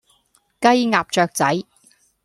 [0.59, 1.63] 雞鴨雀仔